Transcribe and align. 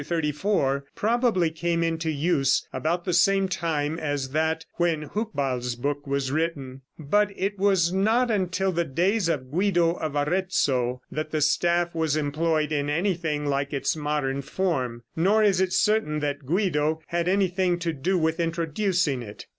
34, 0.03 0.83
probably 0.95 1.51
came 1.51 1.83
into 1.83 2.09
use 2.09 2.67
about 2.73 3.05
the 3.05 3.13
same 3.13 3.47
time 3.47 3.99
as 3.99 4.29
that 4.31 4.65
when 4.77 5.03
Hucbald's 5.03 5.75
book 5.75 6.07
was 6.07 6.31
written, 6.31 6.81
but 6.97 7.29
it 7.37 7.59
was 7.59 7.93
not 7.93 8.31
until 8.31 8.71
the 8.71 8.83
days 8.83 9.29
of 9.29 9.51
Guido 9.51 9.91
of 9.93 10.15
Arezzo 10.15 11.03
that 11.11 11.29
the 11.29 11.39
staff 11.39 11.93
was 11.93 12.17
employed 12.17 12.71
in 12.71 12.89
anything 12.89 13.45
like 13.45 13.73
its 13.73 13.95
modern 13.95 14.41
form, 14.41 15.03
nor 15.15 15.43
is 15.43 15.61
it 15.61 15.71
certain 15.71 16.17
that 16.19 16.47
Guido 16.47 17.03
had 17.09 17.27
anything 17.27 17.77
to 17.77 17.93
do 17.93 18.17
with 18.17 18.39
introducing 18.39 19.21
it. 19.21 19.45